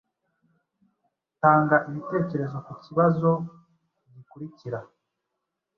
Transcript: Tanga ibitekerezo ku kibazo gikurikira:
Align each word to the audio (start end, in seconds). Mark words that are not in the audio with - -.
Tanga 1.41 1.75
ibitekerezo 1.89 2.57
ku 2.65 2.73
kibazo 2.83 3.29
gikurikira: 4.13 4.79